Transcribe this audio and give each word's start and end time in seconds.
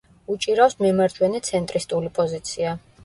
უჭირავს 0.35 0.75
მემარჯვენე–ცენტრისტული 0.79 2.13
პოზიცია. 2.17 2.77